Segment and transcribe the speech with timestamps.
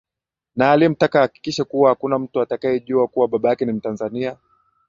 [0.55, 4.37] Na alimtaka ahakikishe kuwa hakuna mtu atakayejua kuwa baba yake ni mtanzania